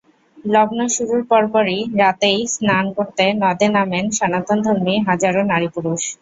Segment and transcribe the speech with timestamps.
[0.45, 6.01] লগ্ন শুরুর পরপরই রাতেই স্নান করতে নদে নামেন সনাতনধর্মী হাজারো নারী-পুরুষ।